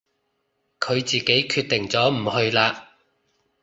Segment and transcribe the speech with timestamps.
[0.79, 2.87] 佢自己決定咗唔去啦